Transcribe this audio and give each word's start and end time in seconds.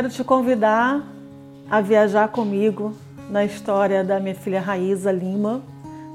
quero 0.00 0.08
te 0.08 0.24
convidar 0.24 1.02
a 1.70 1.82
viajar 1.82 2.28
comigo 2.28 2.94
na 3.28 3.44
história 3.44 4.02
da 4.02 4.18
minha 4.18 4.34
filha 4.34 4.58
Raíza 4.58 5.12
Lima, 5.12 5.60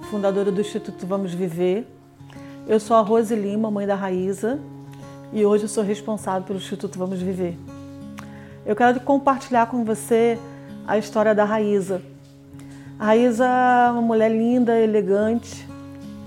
fundadora 0.10 0.52
do 0.52 0.60
Instituto 0.60 1.06
Vamos 1.06 1.36
Viver. 1.36 1.86
Eu 2.68 2.79
sou 2.79 2.97
a 2.97 3.01
Rose 3.01 3.36
Lima, 3.36 3.69
mãe 3.69 3.86
da 3.86 3.94
Raíza, 3.94 4.60
e 5.32 5.46
hoje 5.46 5.65
eu 5.65 5.69
sou 5.69 5.83
responsável 5.83 6.42
pelo 6.42 6.58
Instituto 6.58 6.97
Vamos 6.97 7.22
Viver. 7.22 7.60
Eu 8.65 8.76
quero 8.76 9.00
compartilhar 9.01 9.68
com 9.68 9.86
você 9.86 10.40
a 10.88 10.97
história 10.97 11.36
da 11.36 11.46
Raíza. 11.46 12.02
A 12.97 13.06
Raíza 13.06 13.46
é 13.46 13.92
uma 13.92 14.02
mulher 14.02 14.31
linda, 14.31 14.79
elegante, 14.79 15.63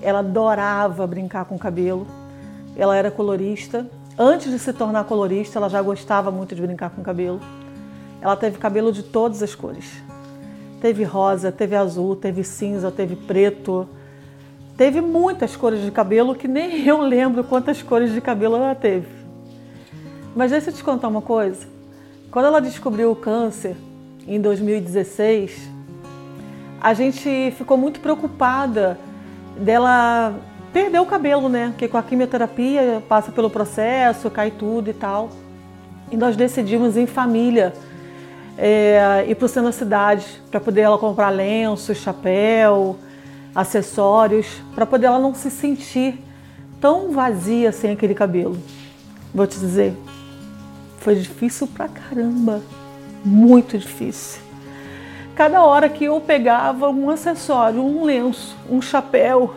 ela 0.01 0.21
adorava 0.21 1.05
brincar 1.09 1.45
com 1.45 1.57
o 1.57 1.59
cabelo, 1.59 2.07
ela 2.77 2.95
era 2.95 3.11
colorista. 3.11 3.85
Antes 4.21 4.51
de 4.51 4.59
se 4.59 4.73
tornar 4.73 5.05
colorista, 5.05 5.61
ela 5.61 5.69
já 5.69 5.81
gostava 5.81 6.29
muito 6.33 6.53
de 6.53 6.61
brincar 6.61 6.91
com 6.91 7.01
o 7.01 7.05
cabelo. 7.05 7.41
Ela 8.21 8.37
teve 8.37 8.59
cabelo 8.59 8.93
de 8.93 9.03
todas 9.03 9.43
as 9.43 9.55
cores. 9.55 10.03
Teve 10.81 11.05
rosa, 11.05 11.51
teve 11.51 11.75
azul, 11.75 12.15
teve 12.17 12.45
cinza, 12.45 12.91
teve 12.91 13.17
preto. 13.17 13.89
Teve 14.77 15.01
muitas 15.01 15.57
cores 15.57 15.83
de 15.83 15.91
cabelo 15.91 16.35
que 16.35 16.47
nem 16.47 16.83
eu 16.87 17.01
lembro 17.01 17.45
quantas 17.45 17.83
cores 17.83 18.13
de 18.13 18.21
cabelo 18.21 18.57
ela 18.57 18.75
teve. 18.75 19.09
Mas 20.37 20.51
deixa 20.51 20.71
eu 20.71 20.75
te 20.75 20.85
contar 20.85 21.09
uma 21.09 21.23
coisa. 21.23 21.67
Quando 22.31 22.47
ela 22.47 22.61
descobriu 22.61 23.11
o 23.11 23.17
câncer 23.17 23.77
em 24.27 24.41
2016, 24.41 25.69
a 26.81 26.95
gente 26.95 27.53
ficou 27.57 27.77
muito 27.77 28.01
preocupada 28.01 28.99
dela 29.57 30.35
perder 30.73 31.01
o 31.01 31.07
cabelo, 31.07 31.49
né? 31.49 31.69
Porque 31.69 31.89
com 31.89 31.97
a 31.97 32.03
quimioterapia 32.03 33.03
passa 33.09 33.33
pelo 33.33 33.51
processo, 33.51 34.31
cai 34.31 34.51
tudo 34.51 34.91
e 34.91 34.93
tal. 34.93 35.31
E 36.11 36.17
nós 36.17 36.37
decidimos 36.37 36.97
em 36.97 37.07
família 37.07 37.73
é, 38.61 39.25
ir 39.29 39.37
para 39.37 39.47
o 39.47 39.49
centro 39.49 39.71
da 39.71 39.73
cidade 39.73 40.27
para 40.51 40.59
poder 40.59 40.81
ela 40.81 40.99
comprar 40.99 41.31
lenço, 41.31 41.95
chapéu, 41.95 42.97
acessórios, 43.55 44.61
para 44.75 44.85
poder 44.85 45.07
ela 45.07 45.21
não 45.21 45.33
se 45.33 45.49
sentir 45.49 46.19
tão 46.81 47.13
vazia 47.13 47.71
sem 47.71 47.93
aquele 47.93 48.15
cabelo. 48.15 48.59
Vou 49.33 49.47
te 49.47 49.59
dizer, 49.61 49.95
foi 50.99 51.15
difícil 51.15 51.69
pra 51.69 51.87
caramba, 51.87 52.61
muito 53.25 53.79
difícil. 53.79 54.43
Cada 55.37 55.63
hora 55.63 55.89
que 55.89 56.05
eu 56.05 56.21
pegava 56.21 56.89
um 56.91 57.09
acessório, 57.11 57.81
um 57.81 58.05
lenço, 58.05 58.57
um 58.69 58.83
chapéu, 58.83 59.55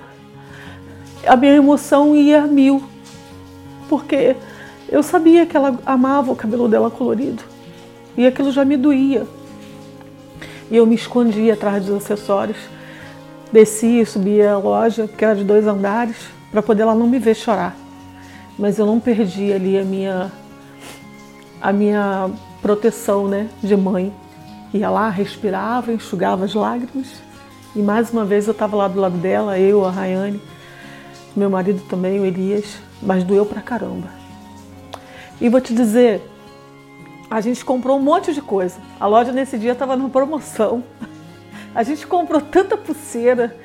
a 1.26 1.36
minha 1.36 1.56
emoção 1.56 2.16
ia 2.16 2.44
a 2.44 2.48
mil, 2.48 2.84
porque 3.90 4.36
eu 4.88 5.02
sabia 5.02 5.44
que 5.48 5.58
ela 5.58 5.80
amava 5.88 6.32
o 6.32 6.36
cabelo 6.36 6.68
dela 6.68 6.92
colorido 6.92 7.51
e 8.18 8.26
aquilo 8.26 8.52
já 8.52 8.64
me 8.66 8.78
doía. 8.78 9.26
E 10.70 10.78
eu 10.78 10.86
me 10.86 10.96
escondia 10.96 11.54
atrás 11.54 11.86
dos 11.86 12.04
acessórios, 12.04 12.58
descia 13.52 14.02
e 14.02 14.06
subia 14.06 14.54
a 14.54 14.58
loja, 14.58 15.08
que 15.08 15.24
era 15.24 15.36
de 15.36 15.44
dois 15.44 15.68
andares, 15.68 16.16
para 16.52 16.62
poder 16.62 16.84
ela 16.84 16.96
não 16.96 17.08
me 17.08 17.20
ver 17.20 17.36
chorar. 17.36 17.76
Mas 18.58 18.80
eu 18.80 18.86
não 18.86 19.00
perdi 19.00 19.52
ali 19.52 19.78
a 19.78 19.84
minha 19.84 20.32
a 21.62 21.72
minha 21.72 22.30
proteção, 22.62 23.28
né, 23.28 23.48
de 23.62 23.78
mãe 23.78 24.12
ia 24.74 24.90
lá, 24.90 25.10
respirava, 25.10 25.92
enxugava 25.92 26.46
as 26.46 26.54
lágrimas. 26.54 27.08
E 27.76 27.80
mais 27.80 28.12
uma 28.12 28.26
vez 28.26 28.48
eu 28.48 28.52
estava 28.52 28.76
lá 28.76 28.88
do 28.88 29.00
lado 29.00 29.18
dela, 29.18 29.58
eu, 29.58 29.86
a 29.86 29.92
Rayane, 29.92 30.42
meu 31.36 31.50
marido 31.50 31.82
também, 31.90 32.20
o 32.20 32.26
Elias, 32.26 32.78
mas 33.02 33.24
doeu 33.24 33.46
pra 33.46 33.62
caramba. 33.62 34.08
E 35.40 35.50
vou 35.50 35.62
te 35.62 35.74
dizer, 35.74 36.22
a 37.32 37.40
gente 37.40 37.64
comprou 37.64 37.98
um 37.98 38.02
monte 38.02 38.34
de 38.34 38.42
coisa. 38.42 38.78
A 39.00 39.08
loja 39.08 39.32
nesse 39.32 39.58
dia 39.58 39.72
estava 39.72 39.96
numa 39.96 40.10
promoção. 40.10 40.84
A 41.74 41.82
gente 41.82 42.06
comprou 42.06 42.42
tanta 42.42 42.76
pulseira, 42.76 43.56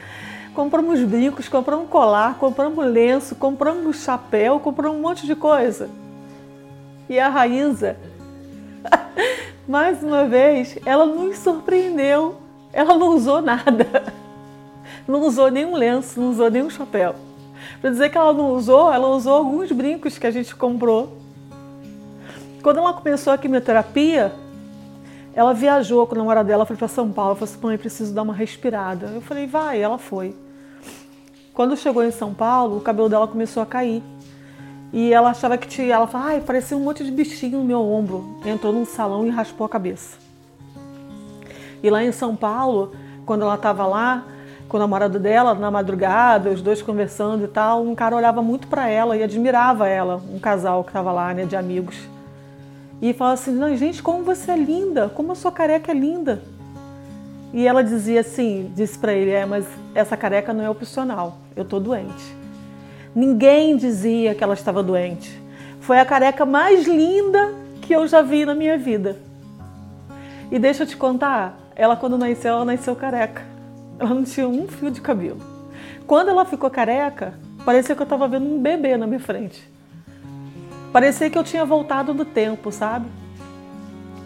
compramos 0.54 1.00
brincos, 1.00 1.48
compramos 1.48 1.88
colar, 1.88 2.38
compramos 2.38 2.86
lenço, 2.86 3.34
compramos 3.34 4.04
chapéu, 4.04 4.60
compramos 4.60 4.96
um 4.96 5.02
monte 5.02 5.26
de 5.26 5.34
coisa. 5.34 5.90
E 7.08 7.18
a 7.18 7.28
Raíza 7.28 7.96
mais 9.66 10.00
uma 10.04 10.24
vez, 10.26 10.78
ela 10.86 11.04
nos 11.04 11.36
surpreendeu. 11.38 12.36
Ela 12.72 12.96
não 12.96 13.08
usou 13.08 13.42
nada. 13.42 14.14
Não 15.08 15.22
usou 15.22 15.50
nenhum 15.52 15.76
lenço, 15.76 16.20
não 16.20 16.30
usou 16.30 16.50
nenhum 16.50 16.68
chapéu. 16.68 17.14
Para 17.80 17.90
dizer 17.90 18.10
que 18.10 18.18
ela 18.18 18.32
não 18.32 18.50
usou, 18.50 18.92
ela 18.92 19.06
usou 19.08 19.34
alguns 19.34 19.70
brincos 19.70 20.18
que 20.18 20.26
a 20.26 20.32
gente 20.32 20.54
comprou. 20.54 21.25
Quando 22.66 22.78
ela 22.78 22.92
começou 22.92 23.32
a 23.32 23.38
quimioterapia, 23.38 24.32
ela 25.32 25.54
viajou 25.54 26.04
com 26.04 26.16
o 26.16 26.18
namorado 26.18 26.48
dela, 26.48 26.66
foi 26.66 26.74
para 26.74 26.88
São 26.88 27.12
Paulo, 27.12 27.36
falou 27.36 27.44
assim, 27.44 27.64
mãe, 27.64 27.78
preciso 27.78 28.12
dar 28.12 28.22
uma 28.22 28.34
respirada. 28.34 29.06
Eu 29.14 29.20
falei, 29.20 29.46
vai, 29.46 29.80
ela 29.80 29.98
foi. 29.98 30.34
Quando 31.54 31.76
chegou 31.76 32.02
em 32.02 32.10
São 32.10 32.34
Paulo, 32.34 32.78
o 32.78 32.80
cabelo 32.80 33.08
dela 33.08 33.28
começou 33.28 33.62
a 33.62 33.66
cair. 33.66 34.02
E 34.92 35.12
ela 35.12 35.30
achava 35.30 35.56
que 35.56 35.68
tinha. 35.68 35.94
Ela 35.94 36.08
falava, 36.08 36.30
ai, 36.30 36.40
parecia 36.40 36.76
um 36.76 36.80
monte 36.80 37.04
de 37.04 37.12
bichinho 37.12 37.60
no 37.60 37.64
meu 37.64 37.80
ombro. 37.80 38.40
Entrou 38.44 38.72
num 38.72 38.84
salão 38.84 39.24
e 39.24 39.30
raspou 39.30 39.64
a 39.64 39.68
cabeça. 39.68 40.18
E 41.80 41.88
lá 41.88 42.02
em 42.02 42.10
São 42.10 42.34
Paulo, 42.34 42.96
quando 43.24 43.42
ela 43.42 43.54
estava 43.54 43.86
lá, 43.86 44.24
com 44.68 44.76
o 44.76 44.80
namorado 44.80 45.20
dela, 45.20 45.54
na 45.54 45.70
madrugada, 45.70 46.50
os 46.50 46.60
dois 46.60 46.82
conversando 46.82 47.44
e 47.44 47.48
tal, 47.48 47.84
um 47.84 47.94
cara 47.94 48.16
olhava 48.16 48.42
muito 48.42 48.66
para 48.66 48.88
ela 48.88 49.16
e 49.16 49.22
admirava 49.22 49.86
ela, 49.86 50.20
um 50.34 50.40
casal 50.40 50.82
que 50.82 50.90
estava 50.90 51.12
lá, 51.12 51.32
né, 51.32 51.44
de 51.44 51.54
amigos. 51.54 52.15
E 53.00 53.12
falava 53.12 53.34
assim: 53.34 53.52
não, 53.52 53.76
gente, 53.76 54.02
como 54.02 54.24
você 54.24 54.52
é 54.52 54.56
linda, 54.56 55.08
como 55.08 55.32
a 55.32 55.34
sua 55.34 55.52
careca 55.52 55.92
é 55.92 55.94
linda. 55.94 56.42
E 57.52 57.66
ela 57.66 57.82
dizia 57.82 58.20
assim, 58.20 58.72
disse 58.74 58.98
para 58.98 59.12
ele: 59.12 59.30
é, 59.30 59.44
mas 59.44 59.66
essa 59.94 60.16
careca 60.16 60.52
não 60.52 60.64
é 60.64 60.70
opcional, 60.70 61.38
eu 61.54 61.64
tô 61.64 61.78
doente. 61.78 62.36
Ninguém 63.14 63.76
dizia 63.76 64.34
que 64.34 64.44
ela 64.44 64.54
estava 64.54 64.82
doente. 64.82 65.40
Foi 65.80 65.98
a 65.98 66.04
careca 66.04 66.44
mais 66.44 66.86
linda 66.86 67.54
que 67.80 67.94
eu 67.94 68.06
já 68.06 68.20
vi 68.20 68.44
na 68.44 68.54
minha 68.54 68.76
vida. 68.76 69.16
E 70.50 70.58
deixa 70.58 70.82
eu 70.82 70.86
te 70.86 70.96
contar, 70.96 71.58
ela 71.74 71.96
quando 71.96 72.18
nasceu, 72.18 72.52
ela 72.52 72.64
nasceu 72.64 72.94
careca. 72.94 73.42
Ela 73.98 74.10
não 74.10 74.24
tinha 74.24 74.46
um 74.46 74.68
fio 74.68 74.90
de 74.90 75.00
cabelo. 75.00 75.40
Quando 76.06 76.28
ela 76.28 76.44
ficou 76.44 76.68
careca, 76.68 77.34
parecia 77.64 77.94
que 77.94 78.02
eu 78.02 78.04
estava 78.04 78.28
vendo 78.28 78.46
um 78.46 78.60
bebê 78.60 78.96
na 78.96 79.06
minha 79.06 79.18
frente. 79.18 79.66
Parecia 80.92 81.28
que 81.28 81.36
eu 81.36 81.44
tinha 81.44 81.64
voltado 81.64 82.14
no 82.14 82.24
tempo, 82.24 82.72
sabe? 82.72 83.06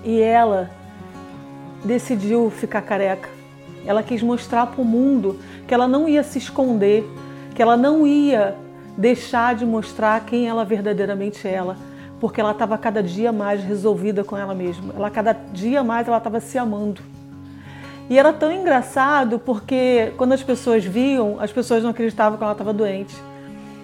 E 0.05 0.21
ela 0.21 0.71
decidiu 1.85 2.51
ficar 2.51 2.83
careca. 2.83 3.29
Ela 3.85 4.03
quis 4.03 4.23
mostrar 4.23 4.67
para 4.67 4.81
o 4.81 4.85
mundo 4.85 5.39
que 5.67 5.75
ela 5.75 5.89
não 5.89 6.09
ia 6.09 6.23
se 6.23 6.39
esconder, 6.39 7.05
que 7.55 7.63
ela 7.63 7.77
não 7.77 8.07
ia 8.07 8.57
deixar 8.97 9.55
de 9.55 9.65
mostrar 9.65 10.25
quem 10.25 10.47
ela 10.47 10.65
verdadeiramente 10.65 11.47
é 11.49 11.53
ela, 11.53 11.77
porque 12.21 12.41
ela 12.41 12.51
estava 12.51 12.77
cada 12.77 13.03
dia 13.03 13.33
mais 13.33 13.63
resolvida 13.63 14.23
com 14.23 14.37
ela 14.37 14.55
mesma. 14.55 14.93
Ela 14.95 15.11
cada 15.11 15.33
dia 15.33 15.83
mais 15.83 16.07
ela 16.07 16.19
estava 16.19 16.41
se 16.41 16.59
amando. 16.59 17.01
E 18.11 18.19
era 18.19 18.33
tão 18.33 18.53
engraçado 18.53 19.39
porque 19.39 20.13
quando 20.17 20.33
as 20.33 20.43
pessoas 20.43 20.85
viam, 20.85 21.37
as 21.41 21.53
pessoas 21.53 21.83
não 21.83 21.91
acreditavam 21.91 22.37
que 22.37 22.45
ela 22.45 22.53
estava 22.53 22.73
doente. 22.73 23.15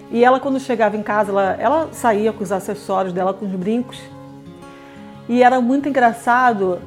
E 0.09 0.23
ela 0.23 0.39
quando 0.39 0.59
chegava 0.59 0.95
em 0.95 1.03
casa, 1.03 1.31
ela, 1.31 1.57
ela 1.59 1.89
saía 1.91 2.31
com 2.31 2.43
os 2.43 2.51
acessórios 2.51 3.13
dela, 3.13 3.33
com 3.33 3.45
os 3.45 3.51
brincos. 3.51 3.99
E 5.27 5.43
era 5.43 5.59
muito 5.59 5.89
engraçado 5.89 6.79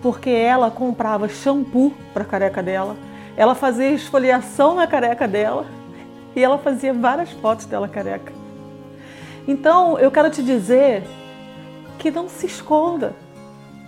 porque 0.00 0.30
ela 0.30 0.70
comprava 0.70 1.28
shampoo 1.28 1.92
para 2.14 2.22
a 2.22 2.26
careca 2.26 2.62
dela, 2.62 2.96
ela 3.36 3.54
fazia 3.54 3.90
esfoliação 3.90 4.74
na 4.74 4.86
careca 4.86 5.26
dela 5.26 5.66
e 6.34 6.42
ela 6.42 6.58
fazia 6.58 6.92
várias 6.92 7.30
fotos 7.32 7.66
dela 7.66 7.88
careca. 7.88 8.32
Então, 9.46 9.98
eu 9.98 10.10
quero 10.10 10.30
te 10.30 10.42
dizer 10.42 11.02
que 11.98 12.10
não 12.10 12.28
se 12.28 12.46
esconda. 12.46 13.14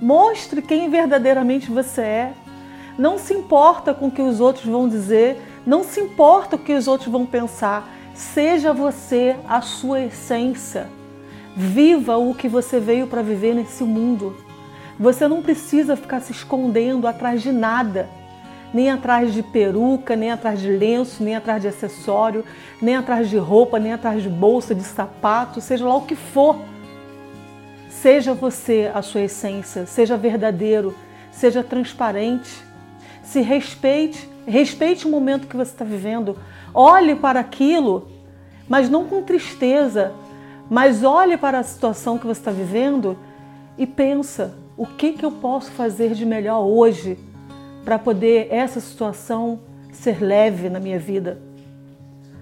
Mostre 0.00 0.62
quem 0.62 0.88
verdadeiramente 0.88 1.70
você 1.70 2.00
é. 2.00 2.32
Não 2.98 3.18
se 3.18 3.34
importa 3.34 3.94
com 3.94 4.08
o 4.08 4.10
que 4.10 4.22
os 4.22 4.40
outros 4.40 4.64
vão 4.64 4.88
dizer, 4.88 5.40
não 5.66 5.84
se 5.84 6.00
importa 6.00 6.56
o 6.56 6.58
que 6.58 6.72
os 6.72 6.88
outros 6.88 7.10
vão 7.10 7.26
pensar. 7.26 7.88
Seja 8.20 8.72
você 8.72 9.34
a 9.48 9.60
sua 9.62 10.02
essência. 10.02 10.86
Viva 11.56 12.18
o 12.18 12.34
que 12.34 12.48
você 12.48 12.78
veio 12.78 13.06
para 13.06 13.22
viver 13.22 13.54
nesse 13.54 13.82
mundo. 13.82 14.36
Você 14.98 15.26
não 15.26 15.42
precisa 15.42 15.96
ficar 15.96 16.20
se 16.20 16.30
escondendo 16.30 17.06
atrás 17.06 17.42
de 17.42 17.50
nada 17.50 18.08
nem 18.72 18.90
atrás 18.90 19.34
de 19.34 19.42
peruca, 19.42 20.14
nem 20.14 20.30
atrás 20.30 20.60
de 20.60 20.70
lenço, 20.70 21.22
nem 21.22 21.34
atrás 21.34 21.60
de 21.60 21.68
acessório, 21.68 22.44
nem 22.80 22.96
atrás 22.96 23.28
de 23.28 23.36
roupa, 23.36 23.78
nem 23.78 23.92
atrás 23.92 24.22
de 24.22 24.28
bolsa, 24.28 24.74
de 24.74 24.84
sapato, 24.84 25.60
seja 25.60 25.84
lá 25.84 25.96
o 25.96 26.02
que 26.02 26.14
for. 26.14 26.56
Seja 27.88 28.32
você 28.32 28.90
a 28.94 29.02
sua 29.02 29.22
essência, 29.22 29.86
seja 29.86 30.16
verdadeiro, 30.16 30.94
seja 31.32 31.62
transparente, 31.62 32.50
se 33.22 33.40
respeite, 33.40 34.28
respeite 34.46 35.06
o 35.06 35.10
momento 35.10 35.46
que 35.46 35.56
você 35.56 35.72
está 35.72 35.84
vivendo, 35.84 36.38
olhe 36.72 37.14
para 37.14 37.40
aquilo, 37.40 38.08
mas 38.70 38.88
não 38.88 39.04
com 39.04 39.20
tristeza, 39.20 40.12
mas 40.70 41.02
olhe 41.02 41.36
para 41.36 41.58
a 41.58 41.62
situação 41.64 42.16
que 42.16 42.24
você 42.24 42.40
está 42.40 42.52
vivendo 42.52 43.18
e 43.76 43.84
pensa 43.84 44.54
O 44.76 44.86
que, 44.86 45.12
que 45.12 45.24
eu 45.24 45.32
posso 45.32 45.70
fazer 45.72 46.14
de 46.14 46.24
melhor 46.24 46.60
hoje 46.60 47.18
para 47.84 47.98
poder 47.98 48.46
essa 48.50 48.80
situação 48.80 49.60
ser 49.92 50.22
leve 50.22 50.70
na 50.70 50.80
minha 50.80 50.98
vida? 50.98 51.38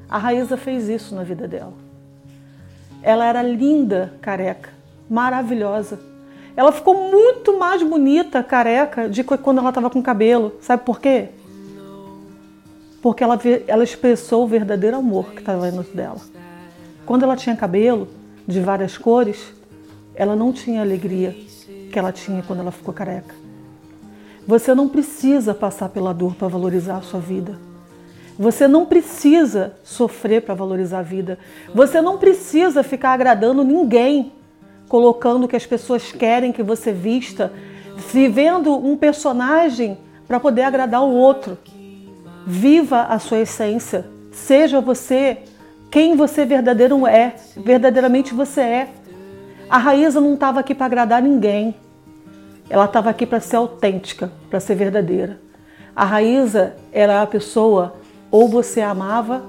A 0.08 0.18
Raíza 0.18 0.56
fez 0.56 0.88
isso 0.88 1.16
na 1.16 1.24
vida 1.24 1.48
dela. 1.48 1.72
Ela 3.02 3.24
era 3.24 3.42
linda, 3.42 4.14
careca, 4.20 4.70
maravilhosa. 5.10 5.98
Ela 6.54 6.70
ficou 6.70 7.10
muito 7.10 7.58
mais 7.58 7.82
bonita, 7.82 8.42
careca, 8.42 9.08
de 9.08 9.24
quando 9.24 9.58
ela 9.58 9.70
estava 9.70 9.90
com 9.90 10.00
cabelo. 10.00 10.52
Sabe 10.60 10.84
por 10.84 11.00
quê? 11.00 11.30
Porque 13.00 13.22
ela, 13.22 13.38
ela 13.66 13.84
expressou 13.84 14.44
o 14.44 14.46
verdadeiro 14.46 14.96
amor 14.96 15.30
que 15.30 15.40
estava 15.40 15.70
dentro 15.70 15.94
dela. 15.94 16.20
Quando 17.06 17.22
ela 17.22 17.36
tinha 17.36 17.56
cabelo 17.56 18.08
de 18.46 18.60
várias 18.60 18.98
cores, 18.98 19.52
ela 20.14 20.34
não 20.34 20.52
tinha 20.52 20.80
a 20.80 20.82
alegria 20.82 21.34
que 21.92 21.98
ela 21.98 22.12
tinha 22.12 22.42
quando 22.42 22.60
ela 22.60 22.72
ficou 22.72 22.92
careca. 22.92 23.34
Você 24.46 24.74
não 24.74 24.88
precisa 24.88 25.54
passar 25.54 25.90
pela 25.90 26.12
dor 26.12 26.34
para 26.34 26.48
valorizar 26.48 26.96
a 26.96 27.02
sua 27.02 27.20
vida. 27.20 27.58
Você 28.38 28.68
não 28.68 28.86
precisa 28.86 29.74
sofrer 29.82 30.42
para 30.42 30.54
valorizar 30.54 31.00
a 31.00 31.02
vida. 31.02 31.38
Você 31.74 32.00
não 32.00 32.18
precisa 32.18 32.82
ficar 32.82 33.12
agradando 33.12 33.64
ninguém, 33.64 34.32
colocando 34.88 35.44
o 35.44 35.48
que 35.48 35.56
as 35.56 35.66
pessoas 35.66 36.12
querem 36.12 36.52
que 36.52 36.62
você 36.62 36.92
vista, 36.92 37.52
vivendo 38.12 38.74
um 38.74 38.96
personagem 38.96 39.98
para 40.26 40.38
poder 40.40 40.62
agradar 40.62 41.02
o 41.02 41.12
outro. 41.12 41.58
Viva 42.50 43.02
a 43.02 43.18
sua 43.18 43.40
essência. 43.40 44.06
Seja 44.32 44.80
você 44.80 45.36
quem 45.90 46.16
você 46.16 46.46
verdadeiro 46.46 47.06
é, 47.06 47.34
verdadeiramente 47.54 48.32
você 48.32 48.62
é. 48.62 48.88
A 49.68 49.76
Raíza 49.76 50.18
não 50.18 50.32
estava 50.32 50.58
aqui 50.58 50.74
para 50.74 50.86
agradar 50.86 51.20
ninguém. 51.20 51.74
Ela 52.70 52.86
estava 52.86 53.10
aqui 53.10 53.26
para 53.26 53.38
ser 53.38 53.56
autêntica, 53.56 54.32
para 54.48 54.60
ser 54.60 54.76
verdadeira. 54.76 55.38
A 55.94 56.06
Raíza 56.06 56.74
era 56.90 57.20
a 57.20 57.26
pessoa 57.26 57.96
ou 58.30 58.48
você 58.48 58.80
amava 58.80 59.44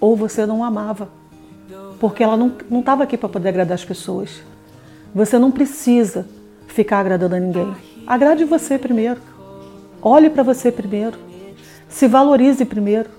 ou 0.00 0.16
você 0.16 0.46
não 0.46 0.64
amava. 0.64 1.10
Porque 2.00 2.22
ela 2.22 2.38
não 2.38 2.80
estava 2.80 3.02
aqui 3.02 3.18
para 3.18 3.28
poder 3.28 3.50
agradar 3.50 3.74
as 3.74 3.84
pessoas. 3.84 4.42
Você 5.14 5.38
não 5.38 5.50
precisa 5.50 6.26
ficar 6.66 7.00
agradando 7.00 7.34
a 7.34 7.40
ninguém. 7.40 7.76
Agrade 8.06 8.46
você 8.46 8.78
primeiro. 8.78 9.20
Olhe 10.00 10.30
para 10.30 10.42
você 10.42 10.72
primeiro. 10.72 11.31
Se 11.92 12.08
valorize 12.08 12.64
primeiro. 12.64 13.10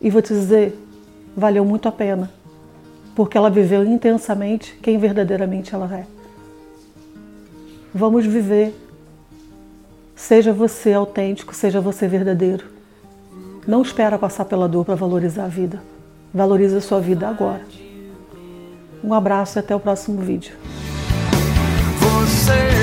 E 0.00 0.10
vou 0.10 0.20
te 0.20 0.34
dizer, 0.34 0.78
valeu 1.34 1.64
muito 1.64 1.88
a 1.88 1.92
pena. 1.92 2.30
Porque 3.14 3.36
ela 3.36 3.48
viveu 3.48 3.82
intensamente 3.82 4.78
quem 4.82 4.98
verdadeiramente 4.98 5.74
ela 5.74 5.92
é. 5.92 6.06
Vamos 7.94 8.26
viver. 8.26 8.74
Seja 10.14 10.52
você 10.52 10.92
autêntico, 10.92 11.54
seja 11.54 11.80
você 11.80 12.06
verdadeiro. 12.06 12.66
Não 13.66 13.80
espera 13.82 14.18
passar 14.18 14.44
pela 14.44 14.68
dor 14.68 14.84
para 14.84 14.94
valorizar 14.94 15.44
a 15.44 15.48
vida. 15.48 15.82
Valorize 16.32 16.76
a 16.76 16.80
sua 16.80 17.00
vida 17.00 17.26
agora. 17.26 17.62
Um 19.02 19.14
abraço 19.14 19.58
e 19.58 19.60
até 19.60 19.74
o 19.74 19.80
próximo 19.80 20.20
vídeo. 20.20 20.54
Você 21.98 22.75